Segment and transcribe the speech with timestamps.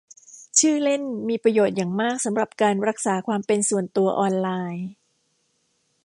[0.59, 4.87] ชื่อเล่นมีประโยชน์อย่างมากสำหรับการรักษาความเป็นส่วนตัวออนไลน์